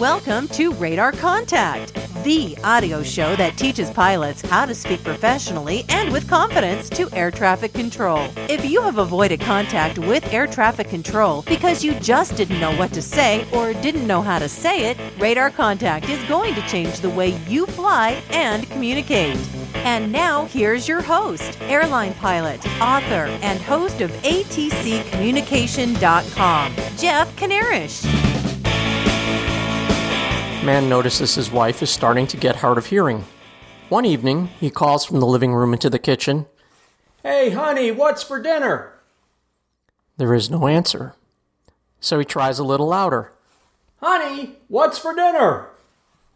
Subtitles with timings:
[0.00, 1.94] Welcome to Radar Contact,
[2.24, 7.30] the audio show that teaches pilots how to speak professionally and with confidence to air
[7.30, 8.26] traffic control.
[8.48, 12.94] If you have avoided contact with air traffic control because you just didn't know what
[12.94, 17.00] to say or didn't know how to say it, Radar Contact is going to change
[17.00, 19.36] the way you fly and communicate.
[19.74, 28.29] And now, here's your host, airline pilot, author, and host of ATCCommunication.com, Jeff Kanarish.
[30.62, 33.24] Man notices his wife is starting to get hard of hearing.
[33.88, 36.46] One evening, he calls from the living room into the kitchen.
[37.22, 38.92] Hey, honey, what's for dinner?
[40.18, 41.14] There is no answer.
[41.98, 43.32] So he tries a little louder.
[44.02, 45.68] Honey, what's for dinner?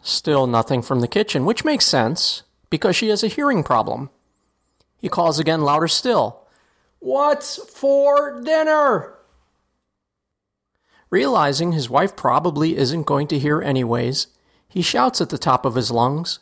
[0.00, 4.09] Still nothing from the kitchen, which makes sense because she has a hearing problem.
[4.98, 6.47] He calls again louder still.
[6.98, 9.13] What's for dinner?
[11.15, 14.27] Realizing his wife probably isn't going to hear anyways,
[14.67, 16.41] he shouts at the top of his lungs,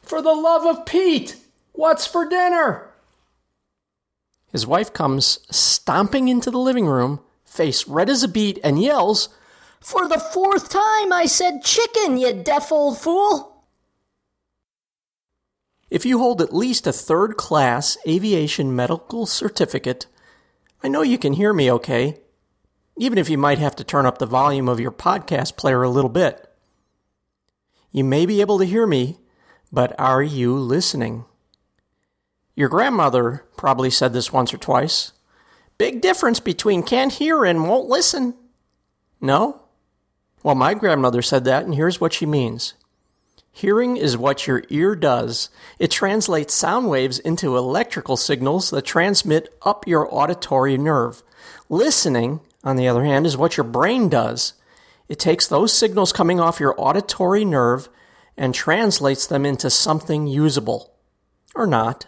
[0.00, 1.34] For the love of Pete!
[1.72, 2.88] What's for dinner?
[4.52, 9.28] His wife comes stomping into the living room, face red as a beet, and yells,
[9.80, 13.64] For the fourth time I said chicken, you deaf old fool!
[15.90, 20.06] If you hold at least a third class aviation medical certificate,
[20.80, 22.20] I know you can hear me okay
[22.96, 25.90] even if you might have to turn up the volume of your podcast player a
[25.90, 26.48] little bit.
[27.90, 29.18] You may be able to hear me,
[29.72, 31.24] but are you listening?
[32.54, 35.12] Your grandmother probably said this once or twice.
[35.78, 38.34] Big difference between can't hear and won't listen.
[39.20, 39.62] No?
[40.42, 42.74] Well, my grandmother said that, and here's what she means.
[43.52, 45.48] Hearing is what your ear does.
[45.78, 51.22] It translates sound waves into electrical signals that transmit up your auditory nerve.
[51.68, 54.54] Listening on the other hand, is what your brain does.
[55.08, 57.88] It takes those signals coming off your auditory nerve
[58.36, 60.92] and translates them into something usable.
[61.54, 62.06] Or not.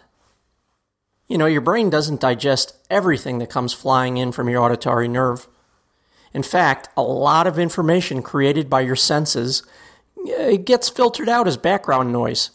[1.27, 5.47] You know, your brain doesn't digest everything that comes flying in from your auditory nerve.
[6.33, 9.63] In fact, a lot of information created by your senses
[10.27, 12.51] eh, it gets filtered out as background noise.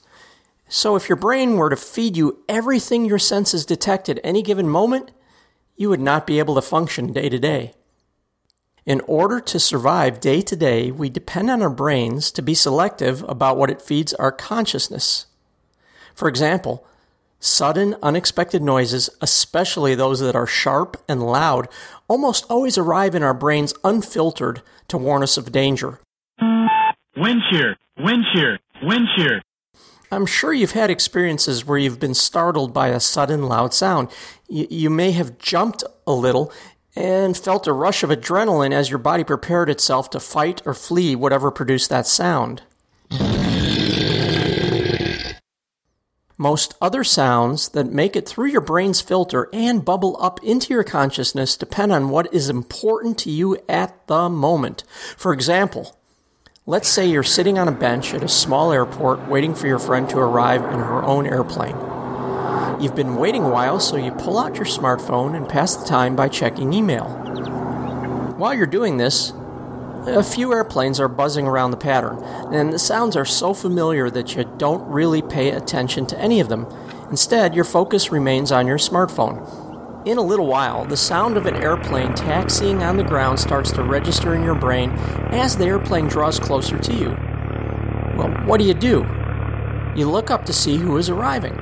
[0.69, 4.69] So if your brain were to feed you everything your senses detect at any given
[4.69, 5.11] moment,
[5.77, 7.73] you would not be able to function day to day.
[8.87, 13.25] In order to survive day to day, we depend on our brains to be selective
[13.27, 15.25] about what it feeds our consciousness.
[16.15, 16.87] For example,
[17.41, 21.69] sudden, unexpected noises, especially those that are sharp and loud,
[22.09, 25.99] almost always arrive in our brains unfiltered to warn us of danger.
[27.17, 29.41] Wind shear, wind shear, wind shear.
[30.11, 34.11] I'm sure you've had experiences where you've been startled by a sudden loud sound.
[34.47, 36.53] You, you may have jumped a little
[36.97, 41.17] and felt a rush of adrenaline as your body prepared itself to fight or flee
[41.17, 42.63] whatever produced that sound.
[46.37, 50.83] Most other sounds that make it through your brain's filter and bubble up into your
[50.83, 54.83] consciousness depend on what is important to you at the moment.
[55.17, 55.97] For example,
[56.67, 60.09] let's say you're sitting on a bench at a small airport waiting for your friend
[60.11, 61.94] to arrive in her own airplane.
[62.81, 66.17] You've been waiting a while, so you pull out your smartphone and pass the time
[66.17, 67.05] by checking email.
[68.37, 69.33] While you're doing this,
[70.07, 74.35] a few airplanes are buzzing around the pattern, and the sounds are so familiar that
[74.35, 76.67] you don't really pay attention to any of them.
[77.11, 80.07] Instead, your focus remains on your smartphone.
[80.07, 83.83] In a little while, the sound of an airplane taxiing on the ground starts to
[83.83, 84.91] register in your brain
[85.31, 87.11] as the airplane draws closer to you.
[88.17, 89.07] Well, what do you do?
[89.97, 91.59] You look up to see who is arriving.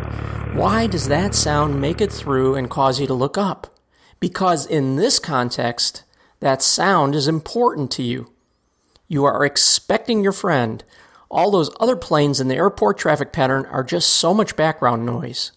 [0.54, 3.74] Why does that sound make it through and cause you to look up?
[4.20, 6.04] Because in this context,
[6.40, 8.30] that sound is important to you.
[9.08, 10.84] You are expecting your friend.
[11.30, 15.52] All those other planes in the airport traffic pattern are just so much background noise.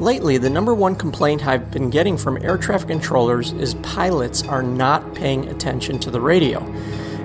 [0.00, 4.62] Lately, the number one complaint I've been getting from air traffic controllers is pilots are
[4.62, 6.60] not paying attention to the radio.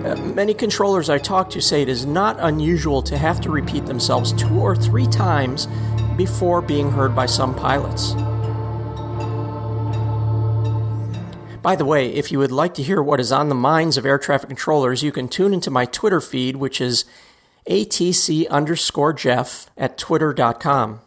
[0.06, 3.86] Uh, many controllers I talk to say it is not unusual to have to repeat
[3.86, 5.68] themselves two or three times
[6.16, 8.14] before being heard by some pilots.
[11.62, 14.06] By the way, if you would like to hear what is on the minds of
[14.06, 17.04] air traffic controllers, you can tune into my Twitter feed, which is
[17.70, 21.02] ATC underscore Jeff at twitter.com.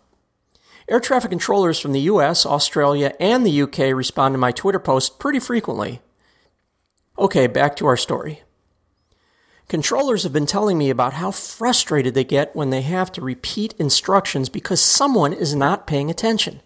[0.86, 5.08] Air traffic controllers from the US, Australia, and the UK respond to my Twitter posts
[5.08, 6.02] pretty frequently.
[7.18, 8.42] Okay, back to our story.
[9.68, 13.74] Controllers have been telling me about how frustrated they get when they have to repeat
[13.78, 16.60] instructions because someone is not paying attention.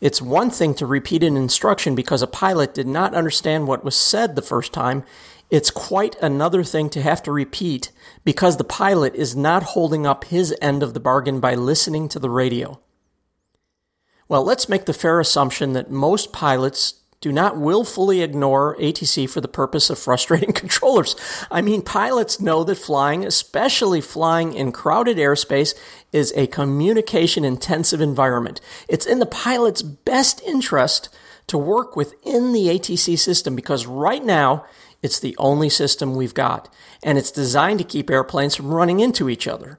[0.00, 3.94] It's one thing to repeat an instruction because a pilot did not understand what was
[3.94, 5.04] said the first time.
[5.48, 7.92] It's quite another thing to have to repeat
[8.24, 12.18] because the pilot is not holding up his end of the bargain by listening to
[12.18, 12.80] the radio.
[14.28, 19.40] Well, let's make the fair assumption that most pilots do not willfully ignore ATC for
[19.40, 21.14] the purpose of frustrating controllers.
[21.50, 25.74] I mean, pilots know that flying, especially flying in crowded airspace,
[26.12, 28.60] is a communication intensive environment.
[28.88, 31.08] It's in the pilot's best interest
[31.46, 34.66] to work within the ATC system because right now
[35.00, 36.72] it's the only system we've got
[37.04, 39.78] and it's designed to keep airplanes from running into each other.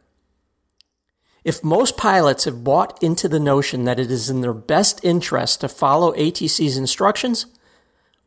[1.44, 5.62] If most pilots have bought into the notion that it is in their best interest
[5.62, 7.48] to follow ATC's instructions,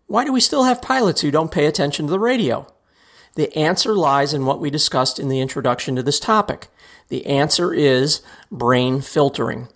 [0.07, 2.67] why do we still have pilots who don't pay attention to the radio?
[3.35, 6.69] The answer lies in what we discussed in the introduction to this topic.
[7.09, 8.21] The answer is
[8.51, 9.69] brain filtering.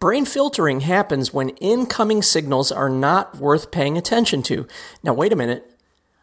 [0.00, 4.66] Brain filtering happens when incoming signals are not worth paying attention to.
[5.02, 5.68] Now, wait a minute.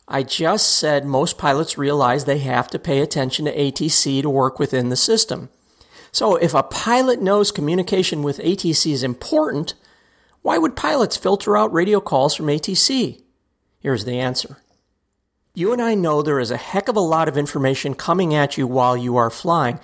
[0.07, 4.59] I just said most pilots realize they have to pay attention to ATC to work
[4.59, 5.49] within the system.
[6.15, 9.73] So if a pilot knows communication with ATC is important,
[10.43, 13.21] why would pilots filter out radio calls from ATC?
[13.81, 14.59] Here's the answer.
[15.53, 18.57] You and I know there is a heck of a lot of information coming at
[18.57, 19.77] you while you are flying.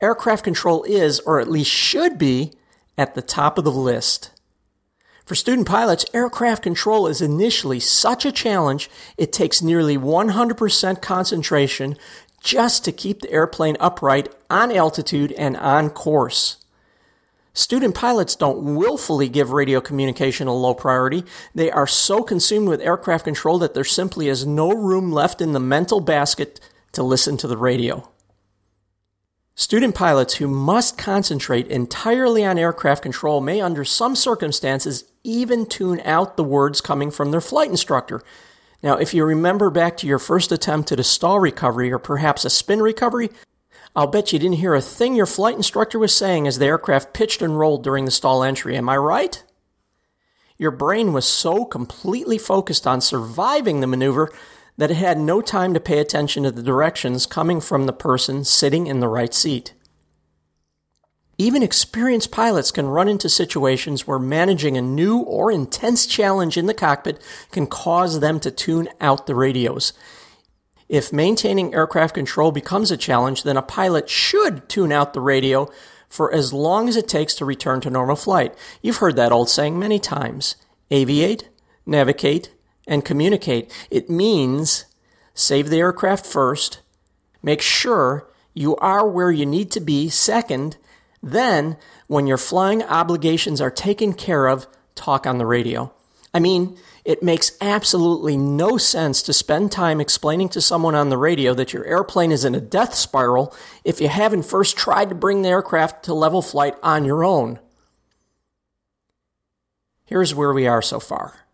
[0.00, 2.54] Aircraft control is, or at least should be,
[2.96, 4.30] at the top of the list.
[5.26, 8.88] For student pilots, aircraft control is initially such a challenge,
[9.18, 11.98] it takes nearly 100% concentration
[12.46, 16.58] just to keep the airplane upright on altitude and on course.
[17.52, 21.24] Student pilots don't willfully give radio communication a low priority.
[21.56, 25.54] They are so consumed with aircraft control that there simply is no room left in
[25.54, 26.60] the mental basket
[26.92, 28.08] to listen to the radio.
[29.56, 36.00] Student pilots who must concentrate entirely on aircraft control may, under some circumstances, even tune
[36.04, 38.22] out the words coming from their flight instructor
[38.86, 42.44] now, if you remember back to your first attempt at a stall recovery or perhaps
[42.44, 43.30] a spin recovery,
[43.96, 47.12] I'll bet you didn't hear a thing your flight instructor was saying as the aircraft
[47.12, 48.76] pitched and rolled during the stall entry.
[48.76, 49.42] Am I right?
[50.56, 54.30] Your brain was so completely focused on surviving the maneuver
[54.76, 58.44] that it had no time to pay attention to the directions coming from the person
[58.44, 59.74] sitting in the right seat.
[61.38, 66.66] Even experienced pilots can run into situations where managing a new or intense challenge in
[66.66, 69.92] the cockpit can cause them to tune out the radios.
[70.88, 75.70] If maintaining aircraft control becomes a challenge, then a pilot should tune out the radio
[76.08, 78.54] for as long as it takes to return to normal flight.
[78.80, 80.56] You've heard that old saying many times.
[80.90, 81.44] Aviate,
[81.84, 82.50] navigate,
[82.86, 83.70] and communicate.
[83.90, 84.86] It means
[85.34, 86.80] save the aircraft first,
[87.42, 90.76] make sure you are where you need to be second,
[91.22, 91.76] then,
[92.06, 95.92] when your flying obligations are taken care of, talk on the radio.
[96.32, 101.16] I mean, it makes absolutely no sense to spend time explaining to someone on the
[101.16, 103.54] radio that your airplane is in a death spiral
[103.84, 107.58] if you haven't first tried to bring the aircraft to level flight on your own.
[110.04, 111.46] Here's where we are so far.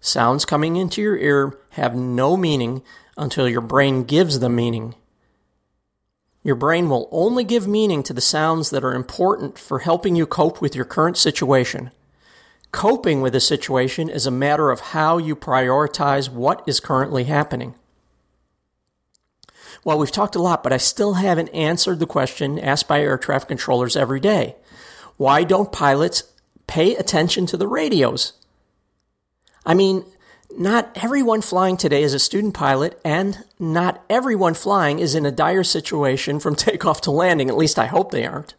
[0.00, 2.82] Sounds coming into your ear have no meaning
[3.16, 4.94] until your brain gives them meaning.
[6.46, 10.28] Your brain will only give meaning to the sounds that are important for helping you
[10.28, 11.90] cope with your current situation.
[12.70, 17.74] Coping with a situation is a matter of how you prioritize what is currently happening.
[19.82, 23.18] Well, we've talked a lot, but I still haven't answered the question asked by air
[23.18, 24.54] traffic controllers every day.
[25.16, 26.22] Why don't pilots
[26.68, 28.34] pay attention to the radios?
[29.64, 30.04] I mean,
[30.56, 35.30] not everyone flying today is a student pilot, and not everyone flying is in a
[35.30, 37.48] dire situation from takeoff to landing.
[37.48, 38.54] At least I hope they aren't.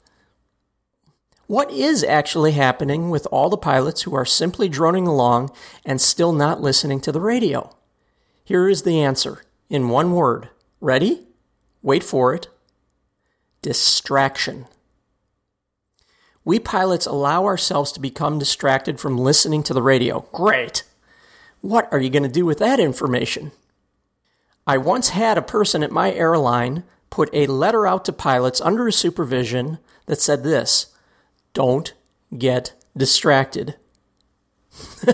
[1.48, 5.52] What is actually happening with all the pilots who are simply droning along
[5.86, 7.74] and still not listening to the radio?
[8.44, 10.50] Here is the answer in one word.
[10.82, 11.26] Ready?
[11.82, 12.50] Wait for it.
[13.62, 14.66] Distraction.
[16.44, 20.22] We pilots allow ourselves to become distracted from listening to the radio.
[20.34, 20.84] Great.
[21.62, 23.52] What are you going to do with that information?
[24.66, 28.86] I once had a person at my airline put a letter out to pilots under
[28.86, 30.94] his supervision that said this
[31.54, 31.94] Don't
[32.38, 33.76] get distracted.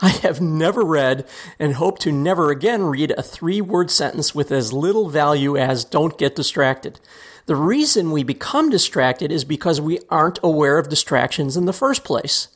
[0.00, 1.26] I have never read
[1.58, 5.84] and hope to never again read a three word sentence with as little value as
[5.84, 7.00] don't get distracted.
[7.46, 12.04] The reason we become distracted is because we aren't aware of distractions in the first
[12.04, 12.48] place.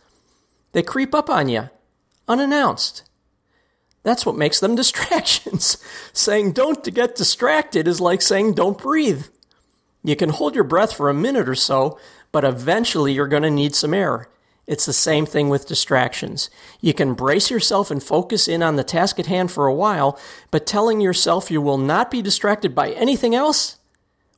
[0.72, 1.70] They creep up on you,
[2.28, 3.04] unannounced.
[4.02, 5.78] That's what makes them distractions.
[6.12, 9.26] saying don't get distracted is like saying don't breathe.
[10.04, 11.98] You can hold your breath for a minute or so,
[12.32, 14.28] but eventually you're going to need some air.
[14.66, 16.48] It's the same thing with distractions.
[16.80, 20.18] You can brace yourself and focus in on the task at hand for a while,
[20.50, 23.78] but telling yourself you will not be distracted by anything else?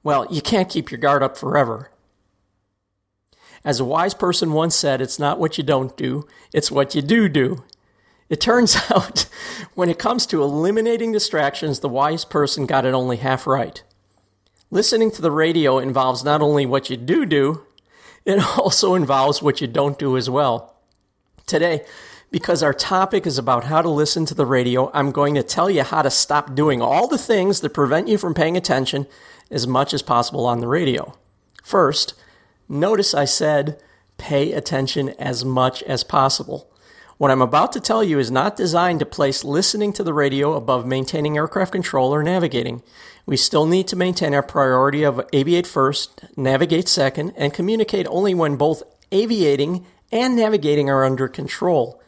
[0.03, 1.91] Well, you can't keep your guard up forever.
[3.65, 7.01] As a wise person once said, it's not what you don't do, it's what you
[7.01, 7.65] do do.
[8.29, 9.27] It turns out,
[9.75, 13.83] when it comes to eliminating distractions, the wise person got it only half right.
[14.71, 17.67] Listening to the radio involves not only what you do do,
[18.25, 20.77] it also involves what you don't do as well.
[21.47, 21.85] Today,
[22.31, 25.71] because our topic is about how to listen to the radio, I'm going to tell
[25.71, 29.07] you how to stop doing all the things that prevent you from paying attention
[29.51, 31.17] as much as possible on the radio.
[31.63, 32.15] First,
[32.69, 33.81] notice I said
[34.17, 36.69] pay attention as much as possible.
[37.17, 40.55] What I'm about to tell you is not designed to place listening to the radio
[40.55, 42.83] above maintaining aircraft control or navigating.
[43.25, 48.35] We still need to maintain our priority of aviate first, navigate second, and communicate only
[48.35, 52.03] when both aviating and navigating are under control.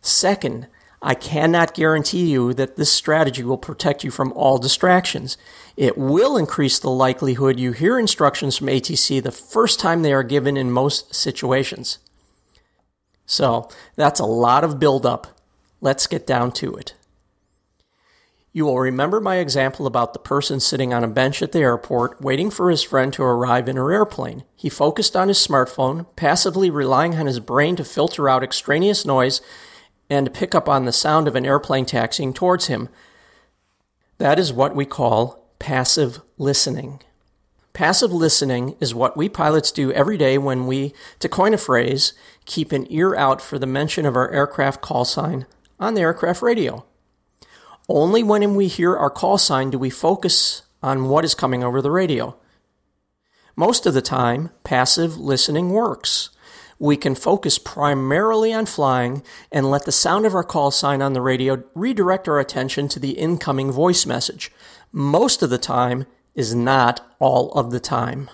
[0.00, 0.66] Second,
[1.00, 5.36] I cannot guarantee you that this strategy will protect you from all distractions.
[5.76, 10.24] It will increase the likelihood you hear instructions from ATC the first time they are
[10.24, 11.98] given in most situations.
[13.32, 15.26] So that's a lot of buildup.
[15.80, 16.92] Let's get down to it.
[18.52, 22.20] You will remember my example about the person sitting on a bench at the airport
[22.20, 24.44] waiting for his friend to arrive in her airplane.
[24.54, 29.40] He focused on his smartphone, passively relying on his brain to filter out extraneous noise
[30.10, 32.90] and pick up on the sound of an airplane taxiing towards him.
[34.18, 37.00] That is what we call passive listening.
[37.72, 42.12] Passive listening is what we pilots do every day when we, to coin a phrase,
[42.44, 45.46] keep an ear out for the mention of our aircraft call sign
[45.78, 46.84] on the aircraft radio.
[47.88, 51.82] Only when we hear our call sign do we focus on what is coming over
[51.82, 52.36] the radio.
[53.56, 56.30] Most of the time, passive listening works.
[56.78, 59.22] We can focus primarily on flying
[59.52, 62.98] and let the sound of our call sign on the radio redirect our attention to
[62.98, 64.50] the incoming voice message.
[64.90, 68.30] Most of the time, is not all of the time.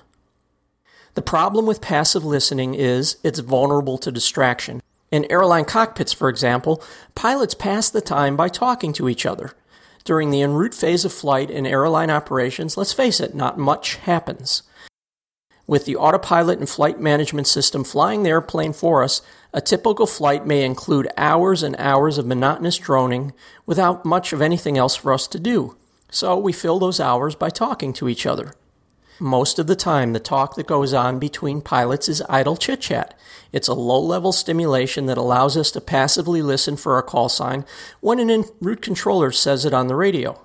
[1.14, 4.82] The problem with passive listening is it's vulnerable to distraction.
[5.10, 6.82] In airline cockpits, for example,
[7.14, 9.52] pilots pass the time by talking to each other.
[10.04, 13.96] During the en route phase of flight in airline operations, let's face it, not much
[13.96, 14.62] happens.
[15.66, 19.20] With the autopilot and flight management system flying the airplane for us,
[19.52, 23.34] a typical flight may include hours and hours of monotonous droning
[23.66, 25.76] without much of anything else for us to do.
[26.10, 28.54] So we fill those hours by talking to each other.
[29.20, 33.18] Most of the time, the talk that goes on between pilots is idle chit chat.
[33.52, 37.64] It's a low level stimulation that allows us to passively listen for a call sign
[38.00, 40.40] when an en route controller says it on the radio.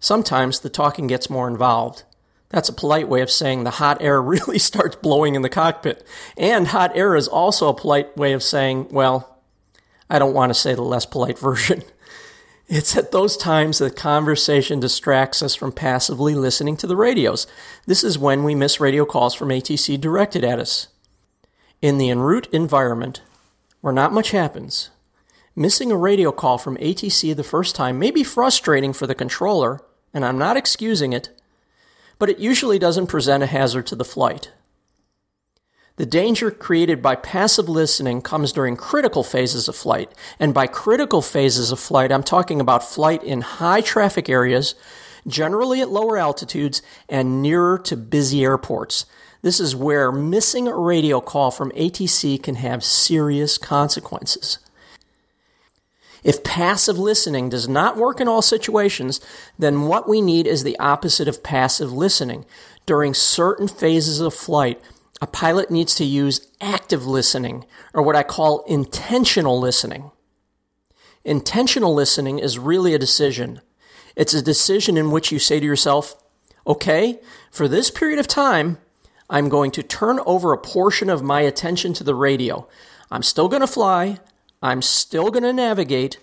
[0.00, 2.02] Sometimes the talking gets more involved.
[2.48, 6.04] That's a polite way of saying the hot air really starts blowing in the cockpit.
[6.36, 9.38] And hot air is also a polite way of saying, well,
[10.10, 11.82] I don't want to say the less polite version.
[12.68, 17.46] It's at those times that conversation distracts us from passively listening to the radios.
[17.86, 20.88] This is when we miss radio calls from ATC directed at us.
[21.80, 23.22] In the en route environment,
[23.80, 24.90] where not much happens,
[25.56, 29.80] missing a radio call from ATC the first time may be frustrating for the controller,
[30.12, 31.30] and I'm not excusing it,
[32.18, 34.50] but it usually doesn't present a hazard to the flight.
[35.98, 40.12] The danger created by passive listening comes during critical phases of flight.
[40.38, 44.76] And by critical phases of flight, I'm talking about flight in high traffic areas,
[45.26, 49.06] generally at lower altitudes, and nearer to busy airports.
[49.42, 54.60] This is where missing a radio call from ATC can have serious consequences.
[56.22, 59.20] If passive listening does not work in all situations,
[59.58, 62.44] then what we need is the opposite of passive listening.
[62.86, 64.80] During certain phases of flight,
[65.20, 70.10] a pilot needs to use active listening, or what I call intentional listening.
[71.24, 73.60] Intentional listening is really a decision.
[74.16, 76.16] It's a decision in which you say to yourself,
[76.66, 77.20] okay,
[77.50, 78.78] for this period of time,
[79.30, 82.68] I'm going to turn over a portion of my attention to the radio.
[83.10, 84.20] I'm still going to fly,
[84.62, 86.18] I'm still going to navigate,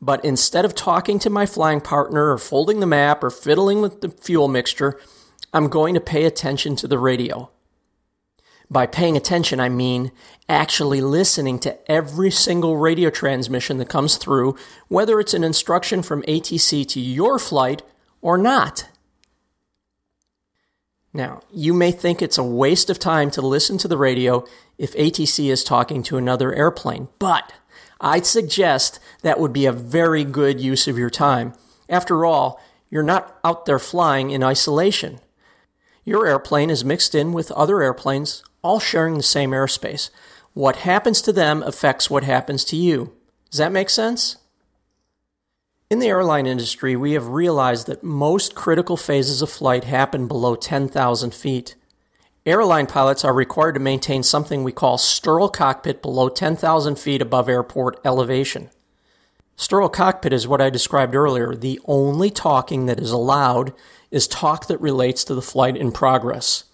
[0.00, 4.00] but instead of talking to my flying partner or folding the map or fiddling with
[4.00, 4.98] the fuel mixture,
[5.52, 7.50] I'm going to pay attention to the radio.
[8.70, 10.12] By paying attention, I mean
[10.48, 14.56] actually listening to every single radio transmission that comes through,
[14.88, 17.82] whether it's an instruction from ATC to your flight
[18.20, 18.88] or not.
[21.14, 24.44] Now, you may think it's a waste of time to listen to the radio
[24.76, 27.52] if ATC is talking to another airplane, but
[28.00, 31.54] I'd suggest that would be a very good use of your time.
[31.88, 32.60] After all,
[32.90, 35.20] you're not out there flying in isolation.
[36.04, 40.10] Your airplane is mixed in with other airplanes all sharing the same airspace.
[40.54, 43.12] What happens to them affects what happens to you.
[43.50, 44.36] Does that make sense?
[45.90, 50.54] In the airline industry, we have realized that most critical phases of flight happen below
[50.54, 51.76] 10,000 feet.
[52.44, 57.48] Airline pilots are required to maintain something we call sterile cockpit below 10,000 feet above
[57.48, 58.68] airport elevation.
[59.56, 61.54] Sterile cockpit is what I described earlier.
[61.54, 63.72] The only talking that is allowed
[64.10, 66.64] is talk that relates to the flight in progress.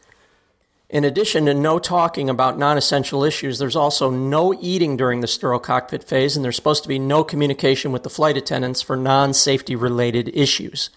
[0.91, 5.27] In addition to no talking about non essential issues, there's also no eating during the
[5.27, 8.97] sterile cockpit phase, and there's supposed to be no communication with the flight attendants for
[8.97, 10.91] non safety related issues.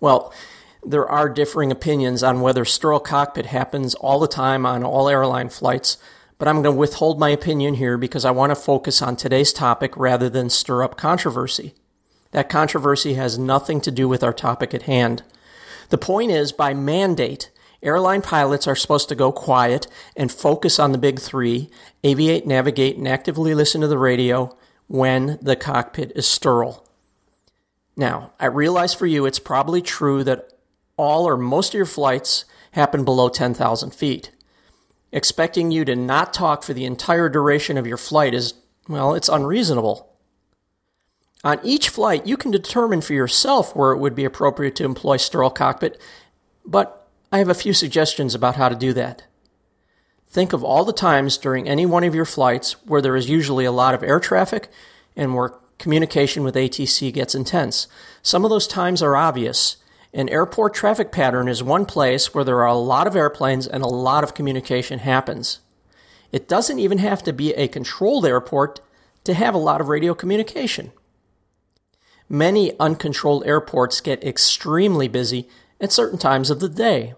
[0.00, 0.32] Well,
[0.84, 5.48] there are differing opinions on whether sterile cockpit happens all the time on all airline
[5.48, 5.96] flights,
[6.36, 9.52] but I'm going to withhold my opinion here because I want to focus on today's
[9.52, 11.72] topic rather than stir up controversy.
[12.32, 15.22] That controversy has nothing to do with our topic at hand.
[15.90, 17.50] The point is, by mandate,
[17.84, 19.86] airline pilots are supposed to go quiet
[20.16, 21.70] and focus on the big three
[22.02, 26.86] aviate, navigate, and actively listen to the radio when the cockpit is sterile.
[27.96, 30.52] Now, I realize for you it's probably true that
[30.96, 34.30] all or most of your flights happen below 10,000 feet
[35.14, 38.54] expecting you to not talk for the entire duration of your flight is,
[38.88, 40.12] well, it's unreasonable.
[41.44, 45.16] On each flight, you can determine for yourself where it would be appropriate to employ
[45.16, 46.00] sterile cockpit,
[46.66, 47.03] but
[47.34, 49.24] I have a few suggestions about how to do that.
[50.28, 53.64] Think of all the times during any one of your flights where there is usually
[53.64, 54.68] a lot of air traffic
[55.16, 57.88] and where communication with ATC gets intense.
[58.22, 59.78] Some of those times are obvious,
[60.12, 63.82] an airport traffic pattern is one place where there are a lot of airplanes and
[63.82, 65.58] a lot of communication happens.
[66.30, 68.78] It doesn't even have to be a controlled airport
[69.24, 70.92] to have a lot of radio communication.
[72.28, 75.48] Many uncontrolled airports get extremely busy
[75.80, 77.14] at certain times of the day.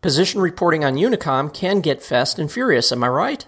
[0.00, 3.46] Position reporting on Unicom can get fast and furious, am I right?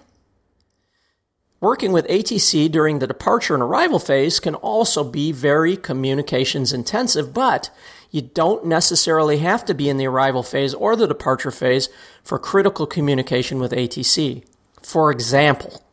[1.61, 7.33] Working with ATC during the departure and arrival phase can also be very communications intensive,
[7.33, 7.69] but
[8.11, 11.89] you don't necessarily have to be in the arrival phase or the departure phase
[12.23, 14.45] for critical communication with ATC.
[14.81, 15.83] For example,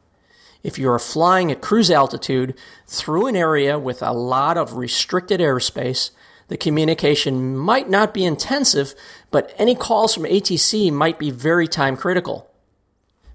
[0.63, 2.55] if you are flying at cruise altitude
[2.87, 6.11] through an area with a lot of restricted airspace,
[6.49, 8.95] the communication might not be intensive,
[9.31, 12.51] but any calls from ATC might be very time critical.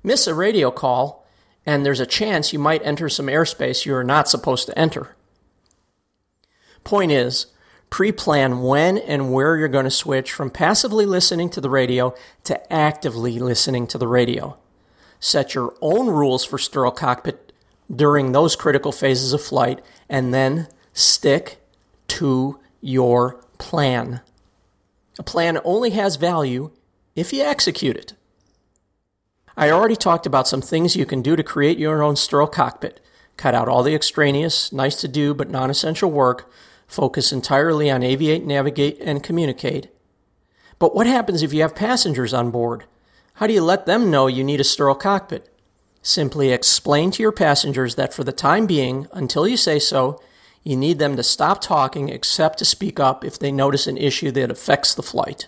[0.04, 1.28] Miss a radio call,
[1.66, 5.16] and there's a chance you might enter some airspace you are not supposed to enter.
[6.84, 7.48] Point is,
[7.92, 12.16] Pre plan when and where you're going to switch from passively listening to the radio
[12.46, 14.58] to actively listening to the radio.
[15.20, 17.52] Set your own rules for sterile cockpit
[17.94, 21.58] during those critical phases of flight and then stick
[22.08, 24.22] to your plan.
[25.20, 26.72] A plan only has value
[27.16, 28.14] if you execute it.
[29.56, 33.00] I already talked about some things you can do to create your own sterile cockpit.
[33.38, 36.52] Cut out all the extraneous, nice to do, but non essential work
[36.88, 39.88] focus entirely on aviate, navigate, and communicate.
[40.78, 42.84] But what happens if you have passengers on board?
[43.36, 45.48] How do you let them know you need a sterile cockpit?
[46.02, 50.22] Simply explain to your passengers that for the time being, until you say so,
[50.64, 54.32] you need them to stop talking except to speak up if they notice an issue
[54.32, 55.48] that affects the flight.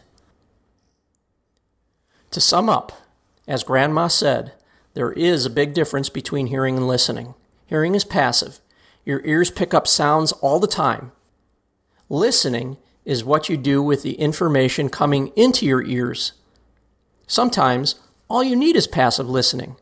[2.31, 2.91] To sum up,
[3.47, 4.53] as Grandma said,
[4.95, 7.35] there is a big difference between hearing and listening.
[7.67, 8.59] Hearing is passive.
[9.05, 11.11] Your ears pick up sounds all the time.
[12.09, 16.33] Listening is what you do with the information coming into your ears.
[17.27, 17.95] Sometimes
[18.29, 19.75] all you need is passive listening.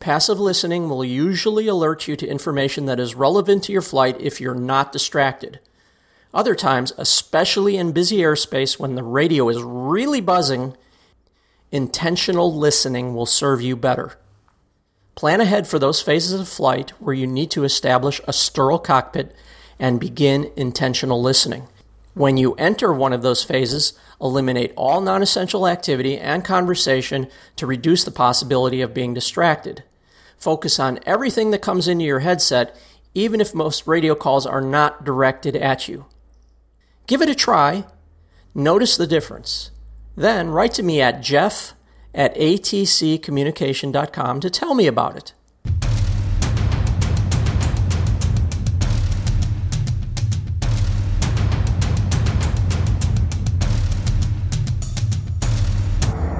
[0.00, 4.40] Passive listening will usually alert you to information that is relevant to your flight if
[4.40, 5.58] you're not distracted.
[6.32, 10.76] Other times, especially in busy airspace when the radio is really buzzing,
[11.72, 14.18] intentional listening will serve you better.
[15.14, 19.34] Plan ahead for those phases of flight where you need to establish a sterile cockpit
[19.78, 21.66] and begin intentional listening.
[22.14, 27.66] When you enter one of those phases, eliminate all non essential activity and conversation to
[27.66, 29.82] reduce the possibility of being distracted.
[30.38, 32.76] Focus on everything that comes into your headset,
[33.14, 36.06] even if most radio calls are not directed at you.
[37.06, 37.84] Give it a try.
[38.54, 39.70] Notice the difference.
[40.16, 41.74] Then write to me at jeff
[42.14, 45.32] at atccommunication.com to tell me about it.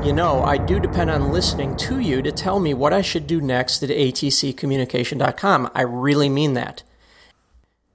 [0.04, 3.26] You know, I do depend on listening to you to tell me what I should
[3.26, 5.70] do next at atccommunication.com.
[5.74, 6.84] I really mean that.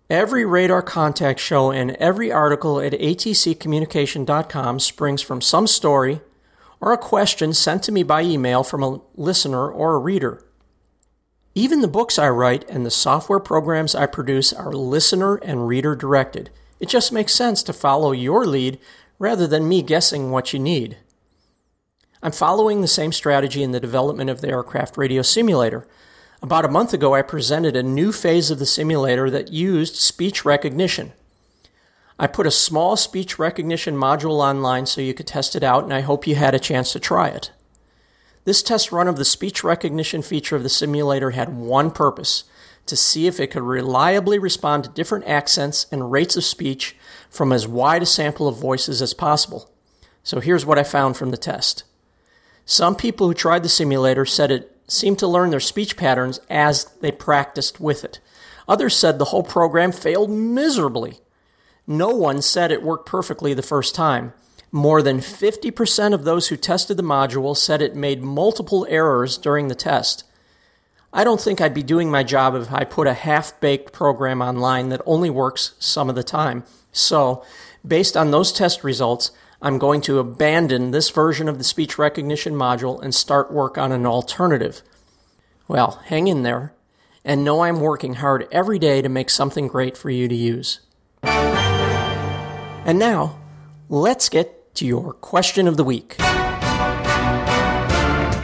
[0.10, 6.20] Every radar contact show and every article at atccommunication.com springs from some story
[6.82, 10.44] or a question sent to me by email from a listener or a reader.
[11.56, 15.96] Even the books I write and the software programs I produce are listener and reader
[15.96, 16.50] directed.
[16.82, 18.78] It just makes sense to follow your lead
[19.20, 20.98] rather than me guessing what you need.
[22.24, 25.86] I'm following the same strategy in the development of the aircraft radio simulator.
[26.42, 30.46] About a month ago, I presented a new phase of the simulator that used speech
[30.46, 31.12] recognition.
[32.18, 35.94] I put a small speech recognition module online so you could test it out, and
[35.94, 37.52] I hope you had a chance to try it.
[38.46, 42.46] This test run of the speech recognition feature of the simulator had one purpose
[42.86, 46.96] to see if it could reliably respond to different accents and rates of speech
[47.30, 49.70] from as wide a sample of voices as possible.
[50.24, 51.84] So here's what I found from the test.
[52.66, 56.86] Some people who tried the simulator said it seemed to learn their speech patterns as
[57.02, 58.20] they practiced with it.
[58.68, 61.20] Others said the whole program failed miserably.
[61.86, 64.34] No one said it worked perfectly the first time.
[64.72, 69.68] More than 50% of those who tested the module said it made multiple errors during
[69.68, 70.24] the test.
[71.12, 74.42] I don't think I'd be doing my job if I put a half baked program
[74.42, 76.64] online that only works some of the time.
[76.92, 77.46] So,
[77.86, 79.32] based on those test results,
[79.64, 83.94] I'm going to abandon this version of the speech recognition module and start work on
[83.94, 84.82] an alternative.
[85.70, 86.74] Well, hang in there
[87.24, 90.82] and know I'm working hard every day to make something great for you to use.
[91.24, 93.40] And now,
[93.88, 96.18] let's get to your question of the week.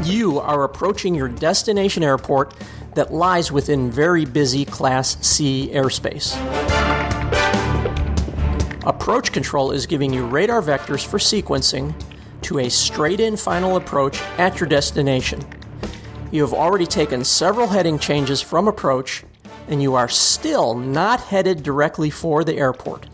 [0.06, 2.54] You are approaching your destination airport
[2.96, 6.69] that lies within very busy Class C airspace.
[8.86, 11.94] Approach control is giving you radar vectors for sequencing
[12.44, 15.44] to a straight in final approach at your destination.
[16.32, 19.26] You have already taken several heading changes from approach,
[19.68, 23.08] and you are still not headed directly for the airport.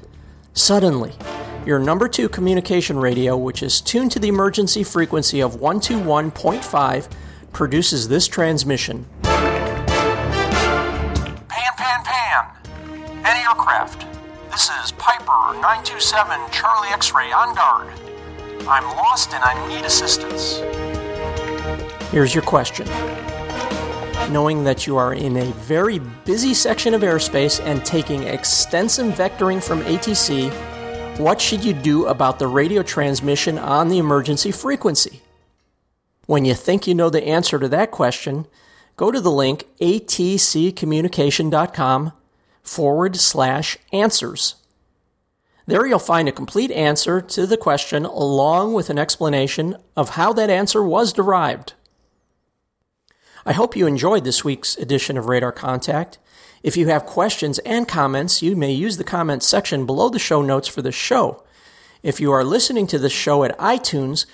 [0.54, 1.14] Suddenly,
[1.66, 7.12] your number two communication radio, which is tuned to the emergency frequency of 121.5,
[7.54, 9.08] produces this transmission.
[9.24, 9.84] Pan,
[11.50, 12.46] pan, pan.
[13.26, 14.15] Any aircraft.
[14.56, 17.90] This is Piper 927 Charlie X ray on guard.
[18.66, 20.60] I'm lost and I need assistance.
[22.10, 22.88] Here's your question.
[24.32, 29.62] Knowing that you are in a very busy section of airspace and taking extensive vectoring
[29.62, 30.50] from ATC,
[31.20, 35.22] what should you do about the radio transmission on the emergency frequency?
[36.28, 38.48] When you think you know the answer to that question,
[38.96, 42.14] go to the link atccommunication.com
[42.66, 44.56] forward slash answers.
[45.68, 50.34] There you'll find a complete answer to the question along with an explanation of how
[50.34, 51.74] that answer was derived.
[53.46, 56.18] I hope you enjoyed this week's edition of Radar Contact.
[56.62, 60.42] If you have questions and comments, you may use the comments section below the show
[60.42, 61.44] notes for this show.
[62.02, 64.26] If you are listening to this show at iTunes,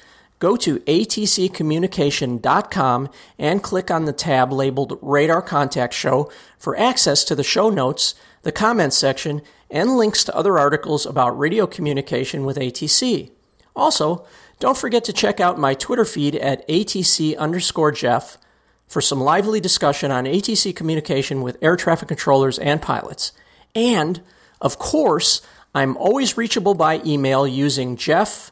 [0.42, 7.36] go to atccommunication.com and click on the tab labeled Radar Contact Show for access to
[7.36, 12.58] the show notes, the comments section, and links to other articles about radio communication with
[12.58, 13.30] ATC.
[13.76, 14.26] Also,
[14.60, 18.40] don't forget to check out my Twitter feed at ATC underscore Jeff
[18.88, 23.32] for some lively discussion on ATC communication with air traffic controllers and pilots.
[23.76, 24.22] And,
[24.60, 25.44] of course,
[25.76, 28.51] I'm always reachable by email using jeff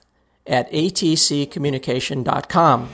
[0.49, 2.89] at atccommunication.com.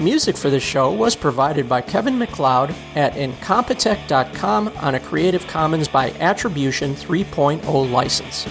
[0.00, 5.88] Music for this show was provided by Kevin MacLeod at incompetech.com on a Creative Commons
[5.88, 8.46] by Attribution 3.0 license.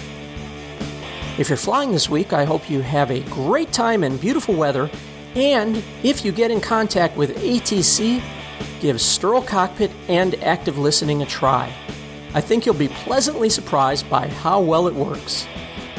[1.38, 4.90] If you're flying this week, I hope you have a great time in beautiful weather.
[5.36, 8.22] And if you get in contact with ATC,
[8.82, 11.72] give Sterile Cockpit and Active Listening a try.
[12.34, 15.48] I think you'll be pleasantly surprised by how well it works.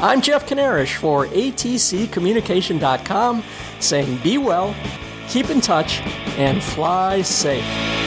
[0.01, 3.43] I'm Jeff Kanarish for ATCCommunication.com
[3.81, 4.73] saying be well,
[5.27, 5.99] keep in touch,
[6.37, 7.98] and fly safe.